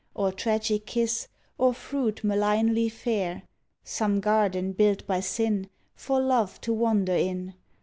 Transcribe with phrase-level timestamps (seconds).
[0.15, 1.27] Or tragic kiss,
[1.59, 3.43] or fruit malignly fair,
[3.83, 7.53] Some garden built by Sin For Love to wander in.